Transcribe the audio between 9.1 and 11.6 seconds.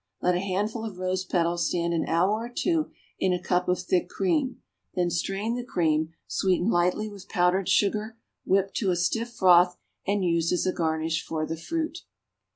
froth, and use as a garnish for the